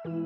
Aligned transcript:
Итгэж 0.00 0.16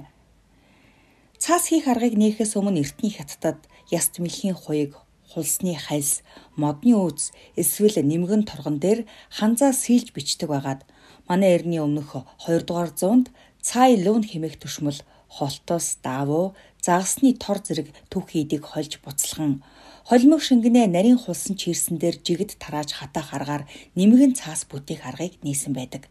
Цаас 1.37 1.69
хийх 1.69 1.85
аргыг 1.91 2.15
нээхээс 2.17 2.55
өмнө 2.57 2.81
эртний 2.81 3.13
хятадд 3.13 3.67
яст 3.91 4.17
мэлхийн 4.23 4.57
хуйг, 4.57 4.95
хулсны 5.27 5.75
хальс, 5.75 6.23
модны 6.55 6.95
үүс 6.95 7.35
эсвэл 7.59 7.99
нэмгэн 8.01 8.47
торгон 8.47 8.79
дээр 8.79 9.05
ханзаа 9.29 9.75
сийлж 9.75 10.15
бичдэг 10.15 10.49
байгаад 10.49 10.81
манай 11.29 11.55
эртний 11.55 11.81
өмнөх 11.83 12.09
2 12.47 12.63
дугаар 12.67 12.91
зуунд 12.95 13.27
цай 13.61 13.99
лун 13.99 14.23
хэмээх 14.23 14.55
төшмөл 14.59 14.99
холтос, 15.27 15.99
давуу, 16.03 16.55
загасны 16.81 17.35
тор 17.35 17.59
зэрэг 17.59 17.87
түүх 18.11 18.31
хийдийг 18.31 18.63
хольж 18.63 19.03
буцалхан 19.03 19.63
холимог 20.07 20.41
шингэнэ 20.41 20.87
нарийн 20.87 21.19
хулсан 21.19 21.59
чирсэн 21.59 21.99
дээр 21.99 22.17
жигд 22.25 22.55
тарааж 22.63 22.95
хатаах 22.95 23.35
аргаар 23.35 23.63
нэмгэн 23.99 24.33
цаас 24.39 24.63
бүтээх 24.69 25.03
аргыг 25.03 25.35
нээсэн 25.43 25.75
байдаг. 25.75 26.07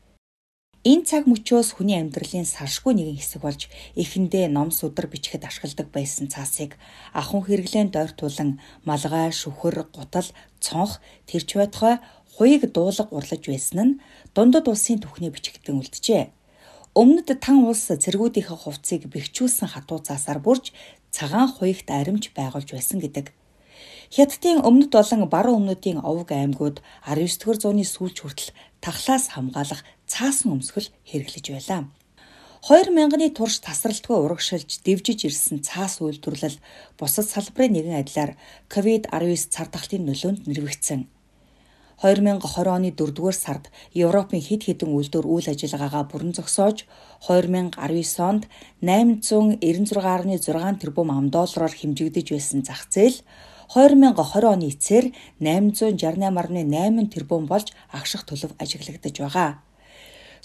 Энэ 0.87 1.03
цаг 1.09 1.27
мөчөөс 1.27 1.75
хүний 1.75 1.99
амьдралын 1.99 2.47
салшгүй 2.47 2.95
нэгэн 2.95 3.19
хэсэг 3.19 3.43
болж 3.43 3.67
эхэндээ 3.99 4.47
ном 4.53 4.71
судар 4.71 5.11
бичихэд 5.11 5.43
ашигладаг 5.43 5.91
байсан 5.91 6.31
цаасыг 6.31 6.79
ахун 7.11 7.43
хэрэглээнд 7.43 7.99
ойртуулан 7.99 8.63
малгай, 8.87 9.35
шүхэр, 9.35 9.91
гутал, 9.91 10.31
цонх, 10.63 11.03
тэрч 11.27 11.59
байтугай 11.59 11.99
хуйг 12.37 12.69
дуулга 12.73 13.09
урлаж 13.17 13.43
байсан 13.49 13.81
нь 13.81 13.99
дундад 14.37 14.69
улсын 14.69 15.01
түвхний 15.01 15.33
бичигдэн 15.33 15.81
үлджээ. 15.81 16.25
Өмнөд 16.97 17.29
тан 17.41 17.65
улс 17.65 17.89
цэргүүдийнхээ 17.89 18.59
хувцсыг 18.61 19.03
бэхжүүлсэн 19.13 19.69
хатуу 19.73 20.01
цаасаар 20.05 20.41
бүрж 20.45 20.73
цагаан 21.13 21.49
хуйгт 21.49 21.89
аримж 21.89 22.33
байгуулж 22.37 22.69
байсан 22.73 23.01
гэдэг. 23.01 23.33
Хятадын 24.13 24.65
өмнөд 24.69 24.93
болон 24.93 25.29
баруун 25.29 25.69
өмнөдийн 25.69 26.01
овг 26.01 26.33
аймагуд 26.33 26.81
19-р 27.05 27.57
зууны 27.61 27.85
сүүлч 27.85 28.17
хүртэл 28.23 28.55
тахлаас 28.85 29.35
хамгаалах 29.35 29.83
цаасан 30.07 30.57
өмсгөл 30.57 30.89
хэрэглэж 31.09 31.47
байлаа. 31.53 31.91
2000-ны 32.67 33.29
турш 33.37 33.61
тасралтгүй 33.63 34.17
урагшилж 34.17 34.81
дэвжиж 34.87 35.29
ирсэн 35.29 35.61
цаас 35.63 36.01
үйлдвэрлэл 36.01 36.59
бусад 36.99 37.27
салбарын 37.29 37.77
нэгэн 37.77 38.01
адилаар 38.01 38.33
COVID-19 38.73 39.53
цар 39.55 39.69
тахлын 39.71 40.07
нөлөөнд 40.07 40.49
нэрвэгдсэн. 40.51 41.16
2020 42.03 42.69
оны 42.69 42.91
4-р 42.93 43.33
сард 43.33 43.73
Европын 43.97 44.41
хэд 44.41 44.69
хэдэн 44.69 44.93
үйлдвэр 44.93 45.25
үйл 45.25 45.49
ажиллагаагаа 45.49 46.05
бүрэн 46.13 46.37
зогсоож 46.37 46.85
2019 47.25 47.73
онд 48.21 48.45
896.6 48.85 50.81
тэрбум 50.81 51.09
ам 51.11 51.33
доллараар 51.33 51.73
хэмжигдэж 51.73 52.27
байсан 52.37 52.61
зах 52.69 52.85
зээл 52.93 53.25
2020 53.73 54.45
оны 54.45 54.69
эцээр 54.71 55.17
868.8 55.41 57.09
тэрбум 57.09 57.49
болж 57.49 57.73
агших 57.91 58.29
төлөв 58.29 58.53
ажиглагдаж 58.61 59.17
байгаа. 59.17 59.51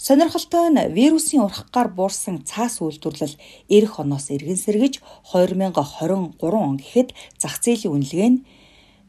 Сонирхолтой 0.00 0.66
нь 0.74 0.80
вирусын 0.96 1.46
урхагаар 1.46 1.88
буурсан 1.94 2.42
цаас 2.48 2.80
үйлдвэрлэл 2.82 3.36
эх 3.68 4.00
оноос 4.02 4.34
эргэн 4.34 4.58
сэргэж 4.58 4.94
2023 5.30 6.42
он 6.42 6.76
гэхэд 6.82 7.14
зах 7.38 7.62
зээлийн 7.62 7.94
үнэлгээ 7.94 8.30
нь 8.32 8.42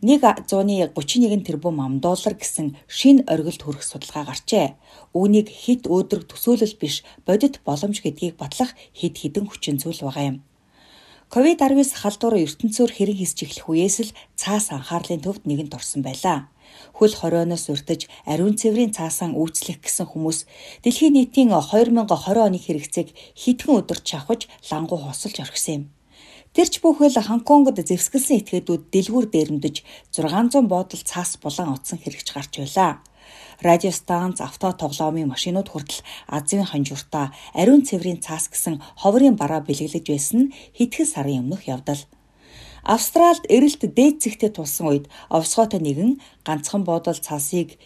1.131 0.04 1.48
тэрбум 1.48 1.80
ам 1.80 2.04
доллар 2.04 2.36
гэсэн 2.36 2.76
шинэ 2.92 3.24
оргилд 3.24 3.64
хүрэх 3.64 3.84
судалгаа 3.88 4.28
гарчээ. 4.28 4.76
Үүнийг 5.16 5.48
хэд 5.48 5.88
өөдрөг 5.88 6.28
төсөөлөл 6.28 6.76
биш 6.76 7.08
бодит 7.24 7.64
боломж 7.64 8.04
гэдгийг 8.04 8.36
батлах 8.36 8.76
хэд 8.92 9.16
хэдэн 9.16 9.48
хүчин 9.48 9.80
зүйл 9.80 10.04
байгаа 10.04 10.26
юм. 10.28 10.38
Ковид-19 11.32 11.96
халдвар 11.96 12.36
ертөнцөөр 12.36 12.92
хэрэг 12.92 13.18
хийсч 13.24 13.40
эхлэх 13.48 13.72
үеэс 13.72 13.98
л 14.04 14.16
цаас 14.36 14.76
анхаарлын 14.76 15.24
төвд 15.24 15.48
нэгэнт 15.48 15.72
орсон 15.72 16.04
байлаа. 16.04 16.52
Хөл 16.92 17.16
хорионоос 17.16 17.72
уртаж 17.72 18.12
ариун 18.28 18.60
цэврийн 18.60 18.92
цаасаа 18.92 19.32
үүслэх 19.32 19.80
гэсэн 19.88 20.12
хүмүүс 20.12 20.40
дэлхийн 20.84 21.16
нийтийн 21.16 21.56
2020 21.56 22.44
оны 22.44 22.60
хэрэгцээг 22.60 23.10
хэдхэн 23.40 23.78
өдөр 23.80 24.00
чавхаж 24.04 24.52
лангуу 24.68 25.00
хосолж 25.00 25.40
орхисон 25.40 25.74
юм. 25.74 25.84
Тэрч 26.54 26.86
бүхэл 26.86 27.18
Хонконгод 27.18 27.82
зэвсгэлсэн 27.82 28.46
этгээдүүд 28.46 28.94
дэлгүүр 28.94 29.26
дээрэмдэж 29.26 29.76
600 30.14 30.70
буудал 30.70 31.02
цаас 31.02 31.42
булан 31.42 31.74
утсан 31.74 31.98
хэрэгч 31.98 32.30
гарч 32.30 32.62
байлаа. 32.62 33.02
Радио 33.58 33.90
станц, 33.90 34.38
авто 34.38 34.70
тоглоомын 34.70 35.34
машинууд 35.34 35.66
хүртэл 35.74 36.06
Азийн 36.30 36.70
хонжууртаа 36.70 37.34
ариун 37.58 37.82
цэврийн 37.82 38.22
цаас 38.22 38.54
гэсэн 38.54 38.78
ховрын 39.02 39.34
бараа 39.34 39.66
бэлгэлж 39.66 40.06
байсан 40.06 40.54
нь 40.54 40.54
хэдхэн 40.78 41.10
сарын 41.10 41.42
өмнөх 41.42 41.66
явдал. 41.66 42.06
Австралид 42.86 43.50
эрэлт 43.50 43.82
дээд 43.90 44.22
зэгтээ 44.22 44.54
тулсан 44.54 44.86
үед 44.94 45.06
овсгоотой 45.34 45.82
нэгэн 45.82 46.22
ганцхан 46.46 46.86
буудал 46.86 47.18
цаасыг 47.18 47.82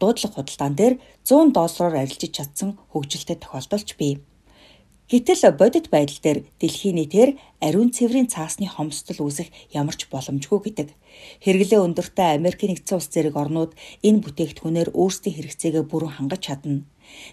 дуудлага 0.00 0.40
худалдаан 0.40 0.72
дээр 0.72 0.94
100 1.20 1.52
доллараар 1.52 2.00
арилжиж 2.00 2.32
чадсан 2.32 2.80
хөгжилтэй 2.96 3.36
тохиолдолч 3.36 3.92
бий. 4.00 4.24
Гэтэл 5.06 5.54
бодит 5.54 5.86
байдал 5.94 6.18
дээр 6.18 6.38
дэлхийн 6.58 6.98
нийтээр 6.98 7.30
ариун 7.62 7.94
цэврийн 7.94 8.26
цаасны 8.26 8.66
хомсдол 8.66 9.30
үүсэх 9.30 9.54
ямар 9.70 9.94
ч 9.94 10.10
боломжгүй 10.10 10.58
гэдэг. 10.66 10.88
Хэрэглээ 11.46 11.78
өндөртэй 11.78 12.34
Америк 12.34 12.66
нэгдсэн 12.66 12.98
улс 12.98 13.06
зэрэг 13.14 13.38
орнууд 13.38 13.78
энэ 14.02 14.22
бүтээгдэхүүнээр 14.26 14.90
өөрсдийн 14.98 15.36
хэрэгцээгээ 15.38 15.84
бүрэн 15.86 16.10
хангаж 16.18 16.42
чадна. 16.42 16.82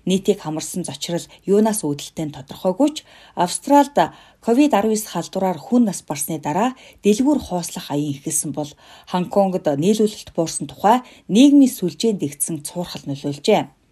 Нийтийг 0.05 0.45
хамарсан 0.45 0.85
зочрол 0.85 1.25
юунаас 1.49 1.81
үүдэлтэй 1.81 2.29
нь 2.29 2.35
тодорхойгүй 2.37 2.89
ч 2.93 2.97
Австралид 3.33 3.97
COVID-19 4.45 5.09
халдвараар 5.09 5.57
хүн 5.57 5.89
нас 5.89 6.05
барсны 6.05 6.37
дараа 6.37 6.77
дэлгүүр 7.01 7.41
хоослох 7.41 7.89
аян 7.89 8.13
ихэлсэн 8.13 8.53
бол 8.53 8.69
Хонконгод 9.09 9.65
нийлүүлэлт 9.65 10.29
буурсан 10.37 10.69
тухай 10.69 11.01
нийгмийн 11.25 11.73
сүлжээнд 11.73 12.21
дэгдсэн 12.21 12.61
цуурхал 12.61 13.01
нөлөөлжээ. 13.09 13.82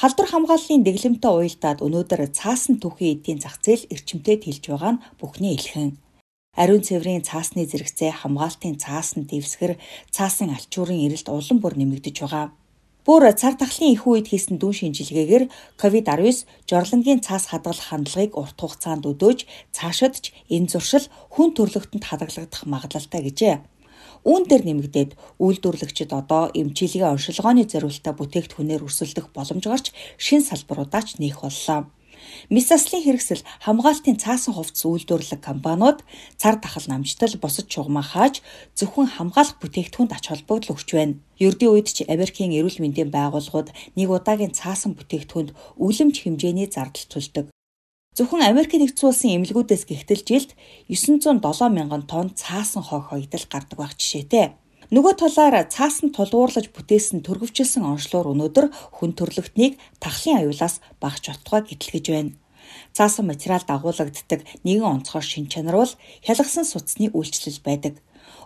Халдвар 0.00 0.28
хамгааллын 0.30 0.82
дэглэмтэй 0.88 1.32
уялдаад 1.36 1.78
өнөөдөр 1.84 2.32
цаасан 2.32 2.80
түүхийн 2.80 3.12
эдийн 3.20 3.38
зах 3.44 3.60
зээл 3.60 3.84
эрчимтэй 3.92 4.36
тэлж 4.40 4.64
байгаа 4.72 4.92
нь 4.96 5.02
бүхний 5.20 5.52
илхэн. 5.52 6.00
Ариун 6.56 6.80
цэврийн 6.80 7.24
цаасны 7.28 7.68
зэрэгцээ 7.68 8.12
хамгаалтын 8.24 8.80
цаасан 8.80 9.28
дэвсгэр 9.28 9.76
цаасан 10.08 10.48
алчуурын 10.56 11.04
эрэлт 11.04 11.28
улам 11.28 11.58
бүр 11.60 11.76
нэмэгдэж 11.76 12.16
байгаа. 12.24 12.46
Бүр 13.04 13.22
цар 13.40 13.54
тахлын 13.60 13.92
их 13.92 14.06
үед 14.06 14.30
хийсэн 14.30 14.56
дүн 14.62 14.72
шинжилгээгээр 14.78 15.44
COVID-19 15.80 16.46
жорлонгийн 16.70 17.20
цаас 17.26 17.50
хадгалах 17.50 17.88
хандлагыг 17.90 18.32
урт 18.38 18.56
хугацаанд 18.60 19.04
өдөөж 19.10 19.40
цаашид 19.76 20.14
ч 20.22 20.24
энэ 20.54 20.70
зуршил 20.72 21.10
хүн 21.34 21.50
төрлөختөнд 21.56 22.04
хадгалагдах 22.06 22.62
магадлалтай 22.62 23.20
гэжээ. 23.26 23.56
Үүн 24.22 24.46
дээр 24.46 24.62
нэмэгдээд 24.66 25.10
үйлдвэрлэгчид 25.42 26.10
одоо 26.14 26.54
эмчилгээ 26.54 27.10
оншилгооны 27.10 27.66
зориулалтаа 27.66 28.14
бүтээгдэхүүнээр 28.14 28.86
өрсөлдөх 28.86 29.26
боломж 29.34 29.64
гарч 29.66 29.86
шин 30.14 30.42
салбаруудаа 30.46 31.02
ч 31.02 31.18
нээх 31.18 31.42
боллоо. 31.42 31.90
Мисаслын 32.54 33.02
хэрэгсэл 33.02 33.42
хамгаалтын 33.66 34.16
цаасан 34.22 34.54
хувцс 34.54 34.82
үйлдвэрлэх 34.86 35.42
компаниуд 35.42 36.06
цар 36.40 36.54
тахал 36.62 36.86
намжтал 36.86 37.34
босод 37.42 37.66
чугмаа 37.66 38.06
хааж 38.06 38.34
зөвхөн 38.78 39.08
хамгаалах 39.10 39.58
бүтээгдэхүүнд 39.58 40.14
ач 40.14 40.24
холбогдол 40.30 40.72
өгч 40.74 40.88
байна. 40.94 41.18
Ердийн 41.42 41.72
үед 41.74 41.88
ч 41.90 42.06
Америкийн 42.06 42.54
эрүүл 42.54 42.78
мэндийн 42.78 43.10
байгууллагууд 43.10 43.74
нэг 43.98 44.08
удаагийн 44.10 44.54
цаасан 44.54 44.94
бүтээгдэхүүнд 44.94 45.50
үлэмж 45.82 46.16
хэмжээний 46.22 46.68
зардал 46.70 47.06
төлдөг. 47.10 47.46
Зөвхөн 48.12 48.44
Америк 48.44 48.76
нэгдсэн 48.76 49.08
улсын 49.08 49.34
эмнэлгүүдээс 49.40 49.88
гихтэл 49.88 50.20
жилд 50.28 50.50
907 50.84 51.72
мянган 51.72 52.04
тонн 52.04 52.36
цаасан 52.36 52.84
хог 52.84 53.08
хоёдол 53.08 53.44
гардаг 53.48 53.78
байх 53.80 53.96
жишээтэй. 53.96 54.52
Нөгөө 54.92 55.16
талаар 55.16 55.64
цаасан 55.72 56.12
тулгуурлаж 56.12 56.68
бүтээсэн 56.76 57.24
төрөвчлсөн 57.24 57.88
онцлоор 57.88 58.36
өнөөдөр 58.36 58.68
хүн 59.00 59.16
төрлөختнийг 59.16 59.80
тахлын 59.96 60.44
аюулаас 60.44 60.84
багч 61.00 61.32
отгоо 61.32 61.64
гэдэлгэж 61.64 62.06
байна. 62.12 62.36
Цаасан 62.92 63.32
материал 63.32 63.64
дагуулгаддаг 63.64 64.44
нэгэн 64.60 64.92
онцгой 64.92 65.24
шин 65.24 65.48
чанар 65.48 65.80
бол 65.80 65.92
хялгсан 66.20 66.68
судасны 66.68 67.08
үйлчлэл 67.16 67.64
байдаг. 67.64 67.96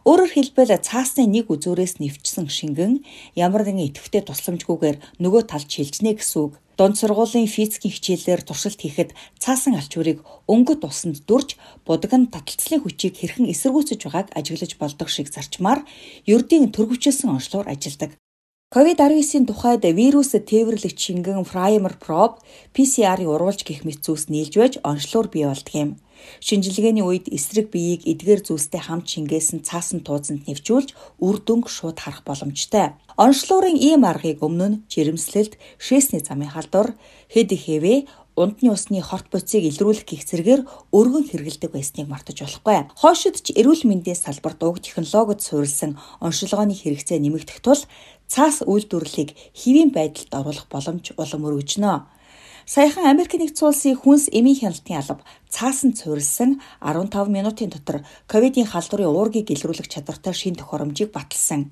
Өөрөөр 0.06 0.30
хэлбэл 0.38 0.70
цаасны 0.86 1.26
нэг 1.26 1.50
үзүүрээс 1.50 1.98
нэвчсэн 1.98 2.46
шингэн 2.46 3.02
ямар 3.34 3.66
нэгэн 3.66 3.90
идэвхтэй 3.90 4.22
тусламжгүйгээр 4.22 5.02
нөгөө 5.18 5.42
талд 5.50 5.66
шилжнэ 5.66 6.14
гэсэн 6.14 6.38
үг. 6.46 6.62
Дунд 6.78 6.94
сургуулийн 6.94 7.50
физикийн 7.50 7.90
хичээлээр 7.90 8.46
туршилт 8.46 8.78
хийхэд 8.78 9.10
цаасан 9.42 9.74
алчуурыг 9.74 10.22
өнгөт 10.46 10.86
усанд 10.86 11.26
дүрж 11.26 11.58
будаг 11.82 12.14
нь 12.14 12.30
таталцлын 12.30 12.86
хүчийг 12.86 13.18
хэрхэн 13.18 13.50
эсэргүүцэж 13.50 14.00
байгааг 14.06 14.28
ажиглаж 14.38 14.72
болдог 14.78 15.10
шиг 15.10 15.26
зарчмаар 15.26 15.82
ердийн 16.22 16.70
төрөвчлсөн 16.70 17.34
онцлогоор 17.34 17.74
ажилладаг. 17.74 18.14
COVID-19-ийн 18.70 19.50
тухайд 19.50 19.82
вирус 19.90 20.30
тээвэрлэгч 20.38 20.98
шингэн 21.02 21.42
Primer 21.42 21.98
Probe 21.98 22.38
PCR-ыг 22.70 23.26
урвалж 23.26 23.66
гих 23.66 23.82
мэт 23.82 24.06
зүйлс 24.06 24.30
нийлж 24.30 24.54
байж 24.54 24.74
онцлогоор 24.86 25.26
бий 25.34 25.46
болдог 25.50 25.74
юм. 25.74 25.90
Шинжилгээний 26.40 27.04
үед 27.04 27.26
эсрэг 27.32 27.70
биеийг 27.72 28.02
эдгээр 28.04 28.40
зүйлстэй 28.46 28.82
хамт 28.82 29.06
шингээсэн 29.06 29.64
цаасан 29.66 30.00
туудсанд 30.06 30.46
нэвчүүлж 30.46 30.94
үр 31.22 31.36
дүнг 31.42 31.66
шууд 31.68 31.98
харах 32.00 32.22
боломжтой. 32.26 32.96
Онцлогын 33.16 33.80
ийм 33.80 34.04
аргыг 34.04 34.44
өмнө 34.44 34.66
нь 34.68 34.80
жирэмслэлд, 34.92 35.56
шээсний 35.80 36.20
замын 36.20 36.52
халдвар, 36.52 36.92
хэд 37.32 37.50
ихэвээ 37.56 37.98
ундны 38.36 38.68
усны 38.70 39.00
хорт 39.00 39.32
боцыг 39.32 39.64
илрүүлэх 39.64 40.04
гих 40.04 40.28
зэргээр 40.28 40.68
өргөн 40.92 41.24
хэрэгэлдэг 41.24 41.72
байсныг 41.72 42.06
мартаж 42.06 42.44
болохгүй. 42.44 42.92
Хойшид 43.00 43.40
ч 43.40 43.56
эрүүл 43.56 43.88
мэндийн 43.88 44.20
салбарт 44.20 44.60
уг 44.60 44.84
технологид 44.84 45.40
суурилсан 45.40 45.96
онцлогооны 46.20 46.76
хэрэгцээ 46.76 47.16
нэмэгдэх 47.16 47.64
тул 47.64 47.80
цаас 48.28 48.60
үйлдвэрлэлийг 48.60 49.32
хэвийн 49.56 49.90
байдалд 49.96 50.32
оруулах 50.36 50.68
боломж 50.68 51.16
улам 51.16 51.42
өргөжнө. 51.48 52.15
Саяхан 52.66 53.06
Америк 53.06 53.30
нэгдсэн 53.38 53.68
улсын 53.70 53.94
хүнс 53.94 54.26
эмийн 54.34 54.58
хяналтын 54.58 54.98
алба 54.98 55.22
цаасан 55.54 55.94
цуурилсан 55.94 56.58
15 56.82 57.30
минутын 57.30 57.70
дотор 57.70 58.02
ковидын 58.26 58.66
халдварын 58.66 59.06
уургийг 59.06 59.54
илрүүлэх 59.54 59.86
чадвартай 59.86 60.34
шин 60.34 60.58
тохиромжийг 60.58 61.14
баталсан. 61.14 61.70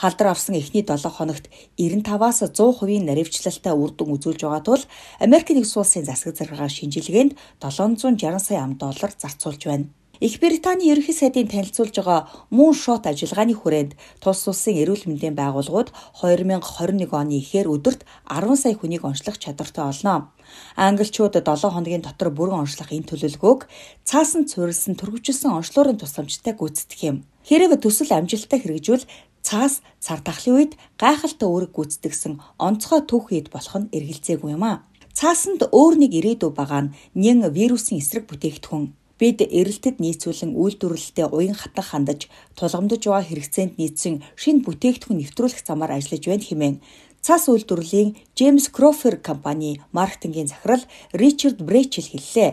Халдар 0.00 0.32
авсан 0.32 0.56
эхний 0.56 0.80
7 0.80 1.12
хоногт 1.12 1.44
95-аас 1.76 2.40
100% 2.56 3.04
наривчлалтай 3.04 3.74
үр 3.76 3.92
дүн 3.92 4.16
үзүүлж 4.16 4.40
байгаа 4.40 4.64
тул 4.64 4.82
Америк 5.20 5.52
нэгдсэн 5.52 5.80
улсын 5.84 6.08
засаг 6.08 6.32
захиргаа 6.32 6.72
шинжилгээнд 6.72 7.36
760 7.60 8.40
сая 8.40 8.64
ам 8.64 8.80
доллар 8.80 9.12
зарцуулж 9.12 9.60
байна. 9.68 9.92
Их 10.20 10.38
Британий 10.38 10.92
ерөнхий 10.92 11.16
сайдын 11.16 11.48
танилцуулж 11.48 11.96
байгаа 11.96 12.28
мөн 12.52 12.76
шот 12.76 13.08
ажиллагааны 13.08 13.56
хүрээнд 13.56 13.96
тус 14.20 14.44
улсын 14.52 14.76
эрүүл 14.76 15.08
мэндийн 15.08 15.32
байгууллагууд 15.32 15.88
2021 16.20 17.08
оны 17.08 17.40
ихээр 17.40 17.72
өдөрт 17.72 18.04
10 18.28 18.60
сая 18.60 18.76
хүнийг 18.76 19.00
онцлох 19.00 19.40
чадвартай 19.40 19.88
олно. 19.88 20.36
Англичууд 20.76 21.40
7 21.40 21.72
хоногийн 21.72 22.04
дотор 22.04 22.28
бүрэн 22.36 22.68
онцлох 22.68 22.92
энэ 22.92 23.08
төлөвлөгөөг 23.08 23.60
цаасан 24.04 24.44
цуурилсан 24.44 25.00
төрөвчлсөн 25.00 25.56
онцлогын 25.56 25.96
тусламжтай 25.96 26.52
гүйцэтгэх 26.52 27.00
юм. 27.08 27.24
Хэрэг 27.48 27.80
төсөл 27.80 28.12
амжилттай 28.12 28.60
хэрэгжүүл 28.60 29.08
цаас 29.40 29.80
цар 30.04 30.20
тахлын 30.20 30.56
үед 30.60 30.72
гайхалтай 31.00 31.48
үүрэг 31.48 31.72
гүйцэтгсэн 31.72 32.60
онцгой 32.60 33.08
түүх 33.08 33.32
хэд 33.32 33.48
болох 33.48 33.72
нь 33.72 33.88
эргэлзээгүй 33.96 34.52
юм 34.52 34.68
а. 34.68 34.84
Цаасанд 35.16 35.64
өөр 35.72 35.96
нэг 35.96 36.12
ирээдүй 36.12 36.52
байгаа 36.52 36.92
нь 36.92 36.92
нэн 37.16 37.48
вирусын 37.56 37.96
эсрэг 38.04 38.28
бүтээгдэхүүн 38.28 38.99
Бид 39.20 39.44
эрэлтэд 39.44 40.00
нийцүүлэн 40.00 40.56
үйлдвэрлэлтэд 40.56 41.28
уян 41.36 41.52
хатан 41.52 41.84
хандаж 41.84 42.20
тулгамдж 42.56 43.04
байгаа 43.04 43.28
хэрэгцээнд 43.28 43.76
нийцсэн 43.76 44.14
шинэ 44.40 44.64
бүтээгдэхүүн 44.64 45.20
нэвтрүүлэх 45.20 45.60
замаар 45.60 45.92
ажиллаж 46.00 46.24
байна 46.24 46.48
хэмээн 46.48 46.76
цас 47.20 47.44
үйлдвэрлэлийн 47.52 48.16
James 48.32 48.72
Cropher 48.72 49.20
компани 49.20 49.84
маркетингийн 49.92 50.48
захирал 50.48 50.80
Ричард 51.12 51.60
Брэчел 51.60 52.08
хэллээ. 52.08 52.50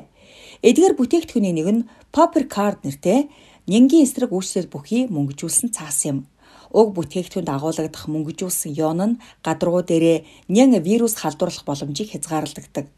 Эдгээр 0.67 0.93
бүтээгдэхүүний 0.99 1.55
нэг 1.55 1.67
нь 1.71 1.87
Paper 2.11 2.45
Card 2.51 2.83
нэртэй 2.83 3.31
нянгийн 3.71 4.03
эсрэг 4.03 4.35
үйлчлэл 4.35 4.67
бүхий 4.67 5.07
мөнгөжүүлсэн 5.07 5.71
цаас 5.71 6.03
юм. 6.03 6.27
Уг 6.75 6.91
бүтээгдэхүүнд 6.99 7.47
агуулгадах 7.47 8.11
мөнгөжүүлсэн 8.11 8.75
йон 8.75 8.99
нь 9.07 9.19
гадаргуу 9.39 9.87
дээрээ 9.87 10.51
нян 10.51 10.75
вирус 10.83 11.15
халдварлах 11.15 11.63
боломжийг 11.63 12.11
хязгаарлагддаг 12.11 12.91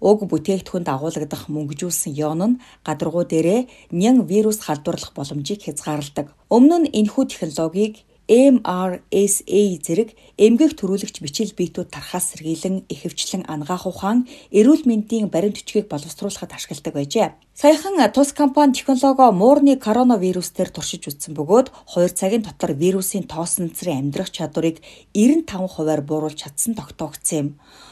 уг 0.00 0.26
бүтээгдэхүүнд 0.30 0.88
агуулгадах 0.88 1.50
мөнгөжүүлсэн 1.52 2.12
йон 2.14 2.40
нь 2.48 2.60
гадаргуу 2.86 3.24
дээрээ 3.28 3.60
нян 3.92 4.26
вирус 4.30 4.64
халдварлах 4.64 5.12
боломжийг 5.14 5.60
хязгаарладаг. 5.62 6.32
Өмнө 6.50 6.76
нь 6.86 6.92
энэхүү 6.98 7.24
технологиг 7.30 7.94
MRSA 8.28 9.62
зэрэг 9.84 10.16
эмгэг 10.40 10.72
төрүүлэгч 10.80 11.20
бичил 11.20 11.52
биетүүд 11.52 11.92
тархаас 11.92 12.32
сэргийлэн 12.32 12.88
ихэвчлэн 12.88 13.44
ангаах 13.44 13.84
ухаан 13.84 14.24
эрүүл 14.48 14.88
мэндийн 14.88 15.28
баримт 15.28 15.60
бичгийг 15.60 15.92
боловсруулахад 15.92 16.56
ашигладаг 16.56 16.94
байжээ. 16.96 17.36
Саяхан 17.52 18.00
тус 18.16 18.32
компани 18.32 18.72
технологи 18.72 19.28
муурны 19.28 19.76
коронавирус 19.76 20.56
дээр 20.56 20.72
туршиж 20.72 21.04
үзсэн 21.04 21.36
бөгөөд 21.36 21.68
2 21.84 22.16
цагийн 22.16 22.48
дотор 22.48 22.72
вирусын 22.72 23.28
тоосонцрын 23.28 24.08
амьдрах 24.08 24.32
чадварыг 24.32 24.80
95%-аар 25.12 26.00
бууруулж 26.00 26.40
чадсан 26.40 26.72
тогтоогдсон 26.80 27.38
юм. 27.38 27.48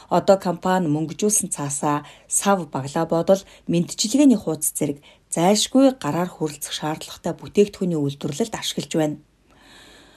Одоо 0.09 0.41
компани 0.41 0.89
мөнгөжүүлсэн 0.89 1.53
цаасаа 1.53 2.09
сав 2.25 2.57
баглаа 2.73 3.05
бодол 3.05 3.45
мэдчилгээний 3.69 4.41
хуудас 4.41 4.73
зэрэг 4.73 4.97
зайлшгүй 5.29 5.93
гараар 6.01 6.29
хүрэлцэх 6.33 6.73
шаардлагатай 6.73 7.33
бүтээгдэхүүний 7.37 8.01
үйлдвэрлэлд 8.01 8.57
ашиглаж 8.57 8.93
байна. 8.97 9.17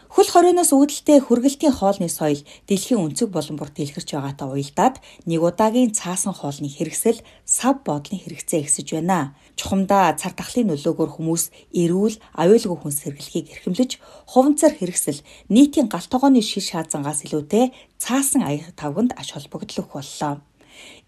Хөл 0.06 0.28
хорионоос 0.30 0.70
үүдэлтэй 0.70 1.18
хүргэлтийн 1.18 1.74
хоолны 1.74 2.06
соёл 2.06 2.38
дэлхийн 2.70 3.02
өнцөг 3.02 3.34
болон 3.34 3.58
бүрт 3.58 3.74
дэлгэрч 3.74 4.14
байгаатай 4.14 4.46
уялдаад 4.46 4.96
нэг 5.26 5.40
удаагийн 5.42 5.90
цаасан 5.90 6.30
хоолны 6.30 6.70
хэрэгсэл 6.70 7.26
сав 7.42 7.82
бодлын 7.82 8.22
хэрэгцээ 8.22 8.60
ихсэж 8.62 8.86
байна. 8.94 9.34
Чухамдаа 9.58 10.14
цар 10.14 10.30
тахлын 10.30 10.70
нөлөөгөөр 10.70 11.10
хүмүүс 11.10 11.44
эрүүл, 11.74 12.22
аюулгүй 12.38 12.78
хүнс 12.78 13.02
сэргэлхийг 13.02 13.46
эрхэмлэж, 13.50 13.90
хуванцар 14.30 14.78
хэрэгсэл 14.78 15.26
нийтийн 15.50 15.90
галт 15.90 16.06
тогооны 16.06 16.38
шил 16.38 16.62
шаазангаас 16.62 17.26
илүүтэй 17.26 17.74
цаасан 17.98 18.46
аяг 18.46 18.78
тавганд 18.78 19.10
аж 19.18 19.34
холбогдол 19.34 19.82
өгөх 19.82 19.98
боллоо. 19.98 20.38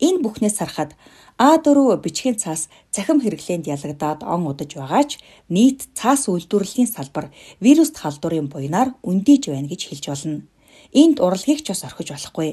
Энэ 0.01 0.23
бүхнээс 0.25 0.59
харахад 0.59 0.97
А4 1.39 2.03
бичгийн 2.03 2.35
цаас 2.35 2.67
цахим 2.91 3.23
хэрэглээнд 3.23 3.71
ялагдаад 3.71 4.27
он 4.27 4.51
удаж 4.51 4.75
байгаа 4.75 5.05
ч 5.07 5.23
нийт 5.47 5.87
цаас 5.95 6.27
үйлдвэрлэлийн 6.27 6.91
салбар 6.91 7.31
вируст 7.63 7.95
халдварын 8.03 8.51
буйнаар 8.51 8.99
өндийж 9.07 9.47
байна 9.47 9.71
гэж 9.71 9.81
хэлж 9.87 10.05
болно. 10.11 10.43
Энд 10.91 11.23
урлагийг 11.23 11.63
ч 11.63 11.71
бас 11.71 11.87
орхиж 11.87 12.11
болохгүй. 12.11 12.51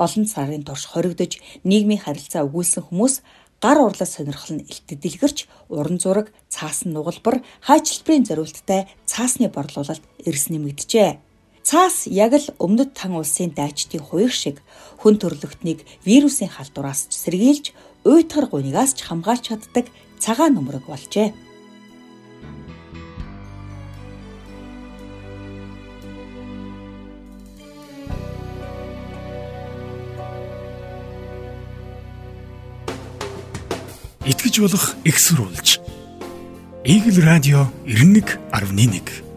Олон 0.00 0.24
сарын 0.24 0.64
турш 0.64 0.88
хоригдож 0.88 1.44
нийгмийн 1.68 2.00
харилцаа 2.00 2.48
өгүүлсэн 2.48 2.88
хүмүүс 2.88 3.14
гар 3.60 3.78
урлал 3.84 4.08
сонирхол 4.08 4.56
нь 4.56 4.64
илтдэлгэрч 4.64 5.38
уран 5.68 6.00
зураг, 6.00 6.32
цаасан 6.48 6.96
нугалбар, 6.96 7.44
хайчилбарын 7.60 8.24
зориулттай 8.24 8.88
цаасны 9.04 9.52
борлуулалт 9.52 10.00
эрс 10.24 10.48
нэмэгдэжээ. 10.48 11.20
Цаас 11.62 12.10
яг 12.10 12.32
л 12.34 12.48
өмнөд 12.58 12.90
тан 12.98 13.14
улсын 13.14 13.54
дайчдын 13.54 14.02
хуйх 14.02 14.34
шиг 14.34 14.58
хүн 14.98 15.14
төрлөختнийг 15.22 15.86
вирусын 16.02 16.50
халдвараас 16.50 17.06
сэргийлж 17.06 17.70
уйтгар 18.04 18.46
гунигаас 18.50 18.94
ч 18.94 19.06
хамгаалж 19.06 19.42
чаддаг 19.48 19.86
цагаан 20.18 20.54
нөмрөг 20.54 20.84
болжээ. 20.86 21.30
итгэж 34.22 34.60
болох 34.60 34.94
экссурулж. 35.04 35.78
Игэл 36.84 37.22
радио 37.22 37.66
91.1 37.86 39.31